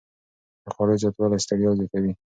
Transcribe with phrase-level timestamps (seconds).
[0.63, 2.11] د خوړو زیاتوالی ستړیا زیاتوي.